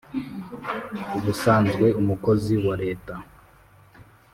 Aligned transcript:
ubusanzwe, 1.17 1.85
umukozi 2.01 2.53
wa 2.65 2.75
leta 2.83 3.13